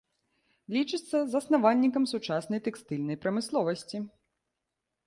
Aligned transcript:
Лічыцца 0.77 1.17
заснавальнікам 1.33 2.09
сучаснай 2.13 2.59
тэкстыльнай 2.69 3.17
прамысловасці. 3.27 3.97